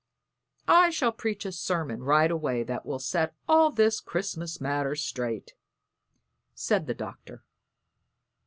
I 0.67 0.89
shall 0.89 1.11
preach 1.11 1.45
a 1.45 1.51
sermon 1.51 2.01
right 2.01 2.31
away 2.31 2.63
that 2.63 2.87
will 2.87 2.97
set 2.97 3.35
all 3.47 3.69
this 3.69 3.99
Christmas 3.99 4.59
matter 4.59 4.95
straight," 4.95 5.53
said 6.55 6.87
the 6.87 6.95
Doctor. 6.95 7.43